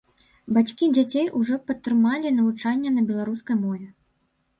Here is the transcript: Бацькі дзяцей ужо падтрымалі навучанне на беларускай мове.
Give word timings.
Бацькі 0.55 0.87
дзяцей 0.95 1.27
ужо 1.39 1.57
падтрымалі 1.67 2.31
навучанне 2.37 2.95
на 2.95 3.01
беларускай 3.11 3.55
мове. 3.67 3.87